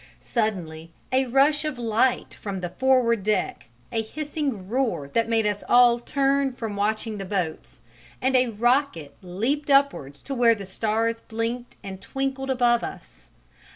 Suddenly 0.25 0.93
a 1.11 1.27
rush 1.27 1.63
of 1.63 1.77
light 1.77 2.33
from 2.41 2.61
the 2.61 2.69
forward 2.69 3.21
deck, 3.21 3.65
a 3.91 4.01
hissing 4.01 4.67
roar 4.67 5.07
that 5.09 5.29
made 5.29 5.45
us 5.45 5.63
all 5.69 5.99
turn 5.99 6.53
from 6.53 6.75
watching 6.75 7.19
the 7.19 7.23
boats, 7.23 7.81
and 8.19 8.35
a 8.35 8.47
rocket 8.49 9.15
leapt 9.21 9.69
upwards 9.69 10.23
to 10.23 10.33
where 10.33 10.55
the 10.55 10.65
stars 10.65 11.21
blinked 11.21 11.77
and 11.83 12.01
twinkled 12.01 12.49
above 12.49 12.83
us. 12.83 13.29